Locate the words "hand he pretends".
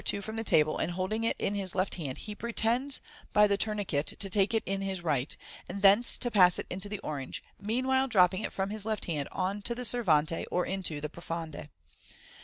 1.93-3.01